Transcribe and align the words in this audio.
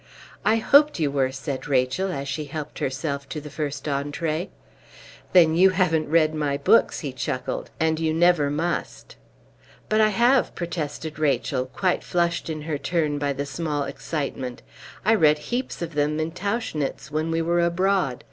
"I 0.43 0.55
hoped 0.55 0.99
you 0.99 1.11
were," 1.11 1.31
said 1.31 1.67
Rachel, 1.67 2.11
as 2.11 2.27
she 2.27 2.45
helped 2.45 2.79
herself 2.79 3.29
to 3.29 3.39
the 3.39 3.51
first 3.51 3.85
entrée. 3.85 4.49
"Then 5.31 5.53
you 5.53 5.69
haven't 5.77 6.09
read 6.09 6.33
my 6.33 6.57
books," 6.57 7.01
he 7.01 7.13
chuckled, 7.13 7.69
"and 7.79 7.99
you 7.99 8.11
never 8.11 8.49
must." 8.49 9.15
"But 9.89 10.01
I 10.01 10.09
have," 10.09 10.55
protested 10.55 11.19
Rachel, 11.19 11.67
quite 11.67 12.03
flushed 12.03 12.49
in 12.49 12.63
her 12.63 12.79
turn 12.79 13.19
by 13.19 13.33
the 13.33 13.45
small 13.45 13.83
excitement. 13.83 14.63
"I 15.05 15.13
read 15.13 15.37
heaps 15.53 15.83
of 15.83 15.93
them 15.93 16.19
in 16.19 16.31
Tauchnitz 16.31 17.11
when 17.11 17.29
we 17.29 17.43
were 17.43 17.59
abroad. 17.61 18.19